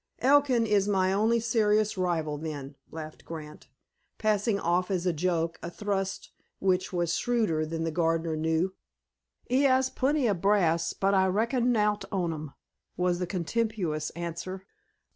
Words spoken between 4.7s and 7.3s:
as a joke a thrust which was